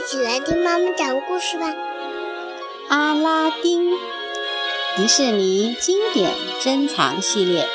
[0.00, 1.74] 一起来听妈妈讲故事吧。
[2.88, 3.92] 阿拉丁，
[4.96, 7.68] 迪士尼经典珍藏系列。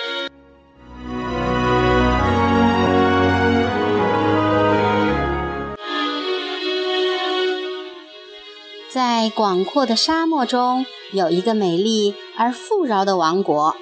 [8.89, 13.75] 在广阔的沙漠中，有一个美丽而富饶的王国，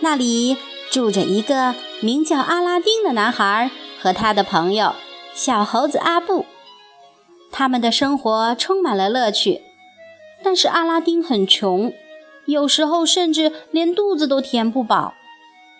[0.00, 0.56] 那里
[0.90, 4.94] 住着一个名叫阿拉丁的男孩和他的朋友
[5.34, 6.46] 小猴子阿布。
[7.50, 9.62] 他们的生活充满了乐趣，
[10.42, 11.92] 但是阿拉丁很穷，
[12.46, 15.14] 有时候甚至连肚子都填不饱。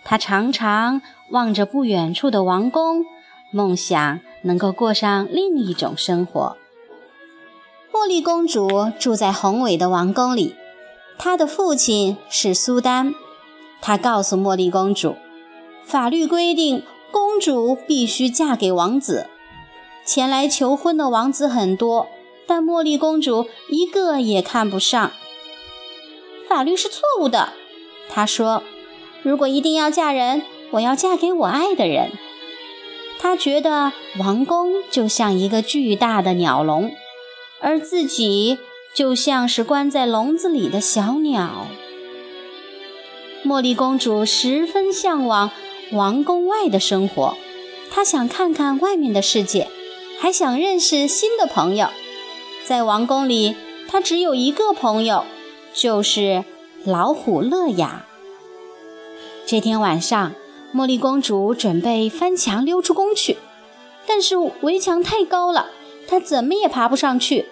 [0.04, 3.04] 他常常望着不远处的王宫，
[3.52, 6.56] 梦想能够过上另一种生活。
[7.92, 10.54] 茉莉公主住在宏伟的王宫里，
[11.18, 13.14] 她的父亲是苏丹。
[13.80, 15.16] 他告诉茉莉公主，
[15.84, 19.26] 法律规定公主必须嫁给王子。
[20.08, 22.08] 前来求婚的王子很多，
[22.46, 25.12] 但茉莉公主一个也看不上。
[26.48, 27.50] 法律是错误的，
[28.08, 28.62] 她说
[29.22, 32.12] ：“如果一定要嫁人，我要嫁给我爱的人。”
[33.20, 36.90] 她觉得王宫就像一个巨大的鸟笼，
[37.60, 38.56] 而自己
[38.94, 41.66] 就像是关在笼子里的小鸟。
[43.44, 45.50] 茉莉公主十分向往
[45.92, 47.36] 王宫外的生活，
[47.90, 49.68] 她想看看外面的世界。
[50.20, 51.88] 还想认识新的朋友，
[52.64, 53.54] 在王宫里，
[53.88, 55.24] 他只有一个朋友，
[55.72, 56.44] 就是
[56.84, 58.04] 老虎乐雅。
[59.46, 60.32] 这天晚上，
[60.74, 63.38] 茉莉公主准备翻墙溜出宫去，
[64.08, 65.70] 但是围墙太高了，
[66.08, 67.46] 她怎么也爬不上去。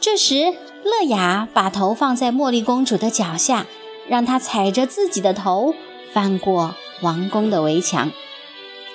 [0.00, 3.66] 这时，乐雅把头放在茉莉公主的脚下，
[4.06, 5.74] 让她踩着自己的头
[6.12, 8.12] 翻过王宫的围墙。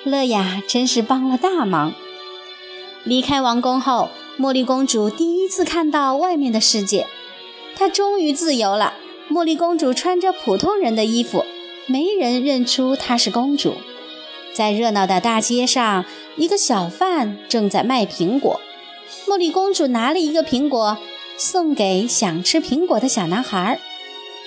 [0.02, 1.92] 乐雅真是帮了大忙。
[3.04, 7.06] 离开王宫后，茉莉公主第一次看到外面的世界，
[7.74, 8.94] 她终于自由了。
[9.28, 11.44] 茉莉公主穿着普通人的衣服，
[11.86, 13.74] 没人认出她是公主。
[14.52, 16.04] 在热闹的大街上，
[16.36, 18.60] 一个小贩正在卖苹果。
[19.26, 20.98] 茉莉公主拿了一个苹果，
[21.36, 23.80] 送给想吃苹果的小男孩。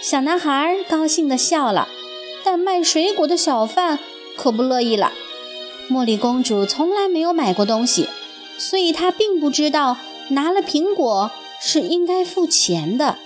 [0.02, 1.90] 小男孩高兴地笑了，
[2.44, 4.00] 但卖水果的小贩
[4.38, 5.12] 可不乐意了。
[5.90, 8.08] 茉莉公主从来没有买过东西。
[8.58, 9.98] 所以他并不知道
[10.30, 13.18] 拿了苹果是应该付钱的。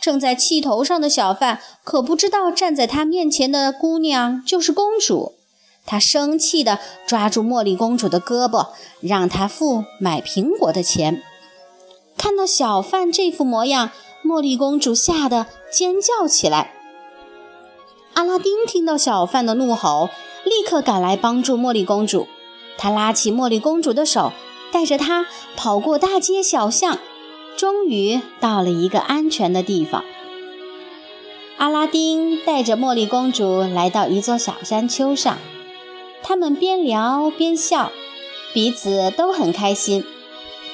[0.00, 5.34] 正在气头上的小贩可不知道站在他面前的姑娘就是公主。
[5.84, 8.70] 他生气地抓住茉莉公主的胳膊，
[9.00, 11.22] 让她付买苹果的钱。
[12.18, 13.90] 看到小贩这副模样，
[14.24, 16.72] 茉莉公主吓得尖叫起来。
[18.14, 20.08] 阿拉丁听到小贩的怒吼，
[20.44, 22.26] 立刻赶来帮助茉莉公主。
[22.78, 24.32] 他拉起茉莉公主的手，
[24.70, 25.26] 带着她
[25.56, 26.98] 跑过大街小巷，
[27.56, 30.04] 终于到了一个安全的地方。
[31.56, 35.38] 阿拉丁带着茉莉公主来到一座小山丘上，
[36.22, 37.90] 他们边聊边笑，
[38.52, 40.04] 彼此都很开心，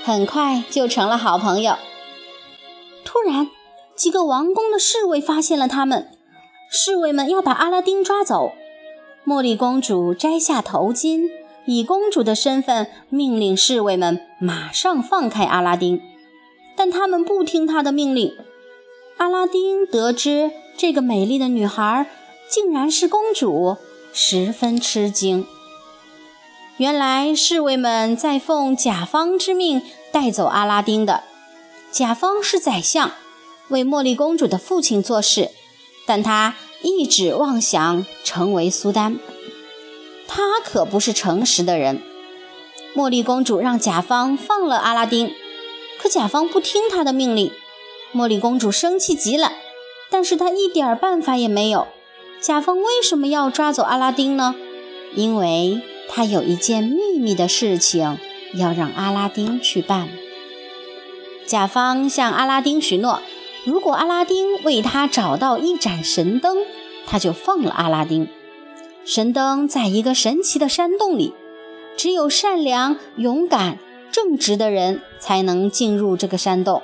[0.03, 1.77] 很快就成了好朋友。
[3.05, 3.49] 突然，
[3.95, 6.11] 几个王宫的侍卫发现了他们，
[6.69, 8.53] 侍卫们要把阿拉丁抓走。
[9.25, 11.31] 茉莉公主摘下头巾。
[11.67, 16.01] 以公主的身份命令侍卫们马上放开阿拉丁，
[16.77, 18.35] 但他们不听她的命令。
[19.19, 22.07] 阿拉丁得知这个美丽的女孩
[22.51, 23.77] 竟然是公主，
[24.13, 25.47] 十分吃惊。
[26.79, 31.23] 原来侍卫们在奉甲方之命带走阿拉丁的。
[31.93, 33.13] 甲方是宰相，
[33.69, 35.51] 为茉莉公主的父亲做事，
[36.07, 39.19] 但他一直妄想成为苏丹。
[40.35, 42.01] 他可不是诚实的人。
[42.97, 45.35] 茉莉公主让甲方放了阿拉丁，
[46.01, 47.53] 可甲方不听她的命令。
[48.15, 49.53] 茉莉公主生气极了，
[50.09, 51.87] 但是她一点办法也没有。
[52.41, 54.55] 甲方为什么要抓走阿拉丁呢？
[55.15, 58.19] 因为他有一件秘密的事情
[58.55, 60.09] 要让阿拉丁去办。
[61.45, 63.21] 甲方向阿拉丁许诺，
[63.65, 66.57] 如果阿拉丁为他找到一盏神灯，
[67.07, 68.27] 他就放了阿拉丁。
[69.05, 71.35] 神灯在一个神奇的山洞里，
[71.97, 73.79] 只有善良、勇敢、
[74.13, 76.83] 正直的人才能进入这个山洞。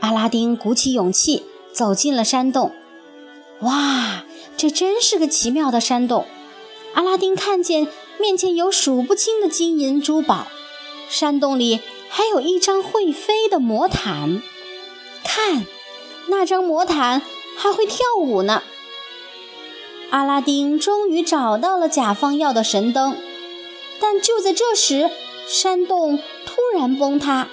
[0.00, 2.72] 阿拉丁鼓起勇气走进了山洞。
[3.60, 4.24] 哇，
[4.56, 6.26] 这真是个奇妙的山洞！
[6.94, 7.88] 阿拉丁看见
[8.18, 10.48] 面前有数不清的金银珠宝，
[11.08, 11.80] 山洞里
[12.10, 14.42] 还有一张会飞的魔毯。
[15.24, 15.64] 看，
[16.28, 17.22] 那张魔毯
[17.56, 18.62] 还会跳舞呢。
[20.12, 23.16] 阿拉丁终于找到了甲方要的神灯，
[23.98, 25.10] 但就在这时，
[25.48, 27.48] 山洞突然崩塌，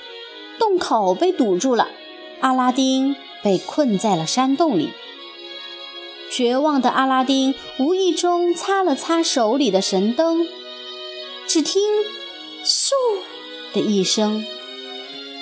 [0.59, 1.87] 洞口被堵住了，
[2.41, 4.89] 阿拉丁被困在了山洞里。
[6.29, 10.45] 绝望的阿拉丁无意中擦了擦手里的神灯，
[11.47, 11.81] 只听
[12.65, 12.91] “咻”
[13.73, 14.45] 的一声，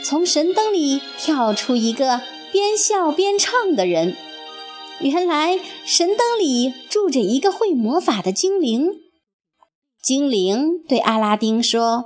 [0.03, 2.21] 从神灯里跳出一个
[2.51, 4.15] 边笑边唱的人。
[4.99, 8.91] 原来神灯里住着一个会魔法的精灵。
[10.01, 12.05] 精灵对阿拉丁说：“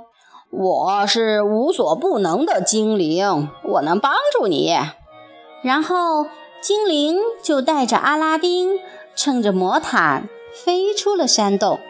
[0.50, 4.76] 我是无所不能的精灵，我能帮助你。”
[5.62, 6.26] 然后。
[6.62, 8.78] 精灵就带着阿拉丁
[9.16, 10.28] 乘着魔毯
[10.64, 11.80] 飞出了山洞。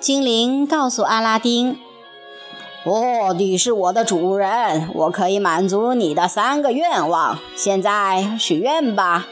[0.00, 1.78] 精灵告诉阿拉丁
[2.84, 7.38] ：“哦，你是我的主人，我可以满足你的三个愿望。
[7.54, 9.28] 现在许愿吧。”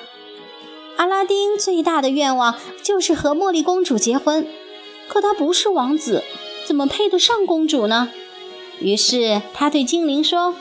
[0.98, 4.44] 阿拉丁最大的愿望就是和茉莉公主结婚，
[5.06, 6.24] 可他不是王子，
[6.66, 8.10] 怎么配得上公主呢？
[8.80, 10.56] 于是他对精灵说：“，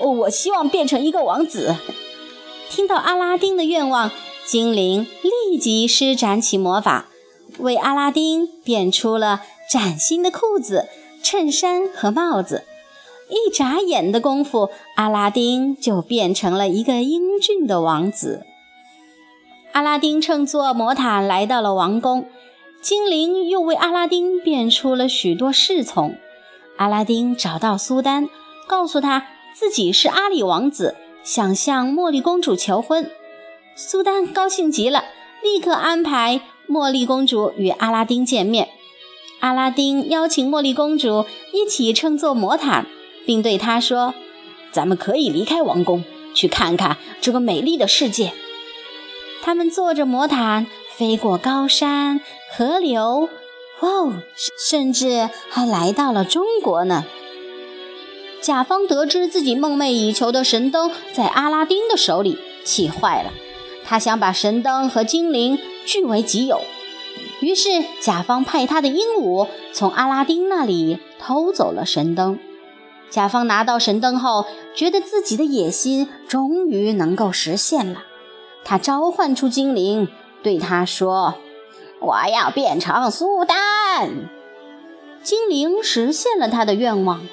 [0.00, 1.76] 我希望变成一个王子。”
[2.70, 4.10] 听到阿拉丁的愿望，
[4.46, 7.10] 精灵立即施展起魔法，
[7.58, 10.88] 为阿拉丁变出了崭新的裤子、
[11.22, 12.64] 衬衫和帽子。
[13.28, 18.46] 一眨眼的功夫，阿拉丁就变成了一个英俊的王子。
[19.78, 22.26] 阿拉丁乘坐魔毯来到了王宫，
[22.82, 26.16] 精灵又为阿拉丁变出了许多侍从。
[26.78, 28.28] 阿拉丁找到苏丹，
[28.66, 30.96] 告诉他自己是阿里王子。
[31.22, 33.08] 想向茉莉公主求婚，
[33.76, 35.04] 苏丹高兴极了，
[35.44, 38.70] 立刻安排茉莉公主与阿拉丁见面。
[39.38, 42.84] 阿拉丁邀请茉莉公主一起乘坐魔毯，
[43.24, 44.12] 并对她说
[44.72, 46.02] ：“咱们可以离开王宫，
[46.34, 48.32] 去看看这个美丽的世界。”
[49.42, 52.20] 他们坐着魔毯飞过高山、
[52.56, 53.28] 河流，
[53.80, 54.12] 哇哦，
[54.58, 57.04] 甚至还来到了中国呢。
[58.40, 63.32] 甲方得知自己梦寐以求的神灯在阿拉丁的手里，气坏了。
[63.84, 66.60] 他想把神灯和精灵据为己有，
[67.40, 72.38] 于是甲方派他的鹦鹉从阿拉丁那里偷走了神灯。
[73.10, 74.44] 甲方拿到神灯后，
[74.74, 78.02] 觉得自己的野心终于能够实现了。
[78.64, 80.08] 他召唤出精灵，
[80.42, 81.34] 对他说
[82.00, 84.28] ：“我要变成苏丹。”
[85.22, 87.26] 精灵实现了他的愿望。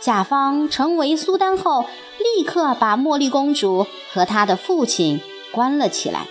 [0.00, 1.84] 甲方成为苏丹后，
[2.18, 5.20] 立刻把茉莉公主和她的父亲
[5.52, 6.26] 关了起来，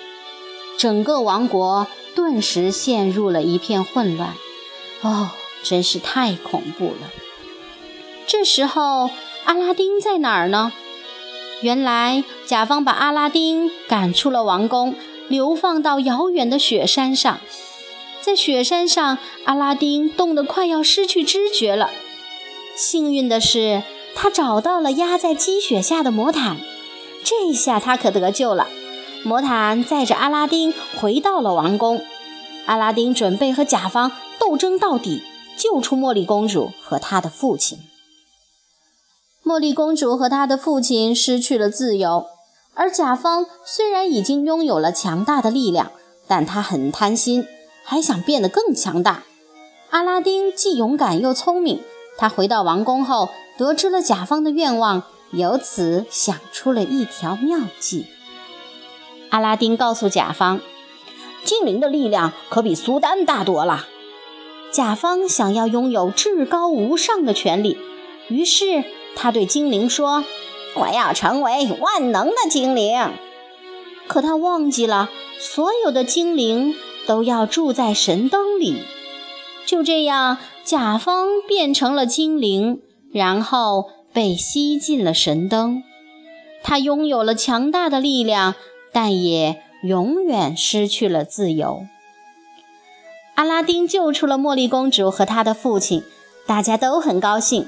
[0.77, 1.85] 整个王国
[2.15, 4.33] 顿时陷入了一片混乱。
[5.01, 5.29] 哦，
[5.61, 7.11] 真是太恐怖了！
[8.25, 9.11] 这时候，
[9.45, 10.71] 阿拉丁在哪儿呢？
[11.61, 14.95] 原来，甲方把阿拉丁赶出了王宫，
[15.27, 17.39] 流放到遥远的雪山上。
[18.21, 21.89] 在雪山上，阿拉丁冻得快要失去知觉了。
[22.75, 23.83] 幸运的是，
[24.15, 26.57] 他找到了压在积雪下的魔毯，
[27.25, 28.67] 这下他可得救了。
[29.25, 32.01] 魔毯载着阿拉丁回到了王宫，
[32.67, 35.23] 阿拉丁准备和甲方斗争到底，
[35.57, 37.79] 救出茉莉公主和她的父亲。
[39.49, 42.27] 茉莉公主和她的父亲失去了自由，
[42.75, 45.91] 而甲方虽然已经拥有了强大的力量，
[46.27, 47.47] 但他很贪心，
[47.83, 49.23] 还想变得更强大。
[49.89, 51.81] 阿拉丁既勇敢又聪明。
[52.15, 55.01] 他回到王宫后，得知了甲方的愿望，
[55.31, 58.05] 由此想出了一条妙计。
[59.31, 60.61] 阿拉丁告诉甲方，
[61.43, 63.87] 精灵的力量可比苏丹大多了。
[64.71, 67.79] 甲方想要拥有至高无上的权利，
[68.27, 68.85] 于是
[69.15, 70.23] 他对精灵说
[70.75, 73.11] ：“我要成为万能的精灵。”
[74.07, 76.75] 可他忘记了，所有的精灵
[77.05, 78.81] 都要住在神灯里。
[79.65, 80.37] 就这样。
[80.65, 85.81] 甲方变成了精灵，然后被吸进了神灯。
[86.61, 88.53] 他拥有了强大的力量，
[88.93, 91.87] 但也永远失去了自由。
[93.33, 96.03] 阿拉丁救出了茉莉公主和她的父亲，
[96.45, 97.65] 大家都很高兴。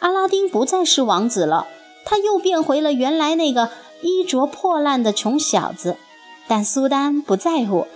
[0.00, 1.66] 阿拉丁不再是王子了，
[2.04, 3.70] 他又变回了原来那个
[4.02, 5.96] 衣着破烂的穷小子。
[6.46, 7.86] 但苏丹不在乎，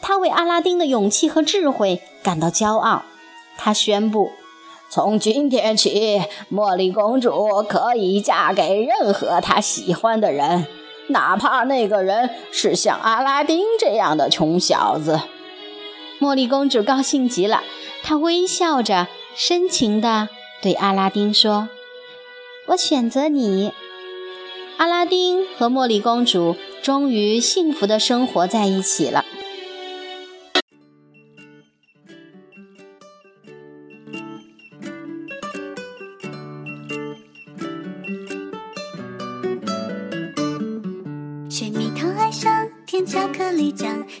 [0.00, 3.02] 他为阿拉丁的勇气和智慧感到骄傲。
[3.58, 4.30] 他宣布，
[4.88, 10.66] 从今天起，茉莉公主可以嫁给任何她喜欢的人，
[11.08, 15.20] 哪怕那个人是像阿拉丁这样的穷小子。
[16.20, 17.62] 茉莉公主高兴极了，
[18.02, 20.30] 她微笑着，深情地
[20.62, 21.68] 对阿拉丁说
[22.68, 23.72] ：“我选择你。”
[24.76, 29.24] 阿拉丁和茉莉公主终于幸福的生活在一起了。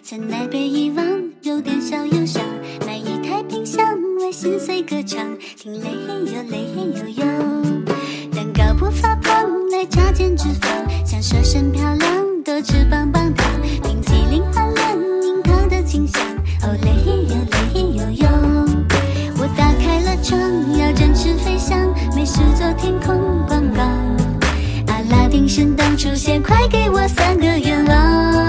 [0.02, 1.06] 在那杯遗忘，
[1.42, 2.42] 有点小忧伤。
[2.84, 5.38] 买一台冰箱，为心碎歌唱。
[5.62, 7.24] 听雷嘿哟雷嘿哟哟
[8.34, 10.70] 蛋糕不发胖奶茶减脂肪
[11.04, 16.22] 想瘦身漂亮多吃棒棒糖冰淇淋滑溜樱糖的清香
[16.62, 18.28] 哦雷嘿哟雷嘿哟哟
[19.36, 20.40] 我打开了窗
[20.78, 21.78] 要展翅飞翔
[22.16, 23.86] 没事做天空逛逛
[24.86, 28.39] 阿拉丁神灯出现快给我三个愿望。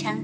[0.00, 0.16] 唱